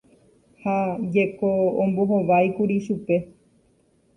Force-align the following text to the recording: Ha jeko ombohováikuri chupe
Ha 0.61 0.77
jeko 1.13 1.49
ombohováikuri 1.81 2.75
chupe 2.85 3.15